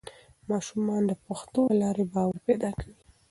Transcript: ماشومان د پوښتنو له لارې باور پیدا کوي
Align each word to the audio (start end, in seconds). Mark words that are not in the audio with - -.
ماشومان 0.49 1.01
د 1.07 1.11
پوښتنو 1.25 1.61
له 1.71 1.75
لارې 1.81 2.03
باور 2.13 2.35
پیدا 2.47 2.69
کوي 2.79 2.95